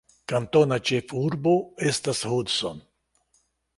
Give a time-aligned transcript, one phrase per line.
[0.31, 1.53] Kantona ĉefurbo
[1.91, 2.81] estas Hudson.